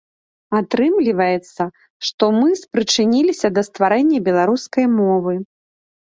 [0.59, 1.63] Атрымліваецца,
[2.09, 5.37] што мы спрычыніліся да стварэння беларускай мовы.